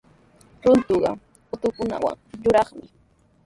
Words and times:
Runtuqa 0.63 1.11
utkunaw 1.53 2.05
yuraqmi. 2.43 2.83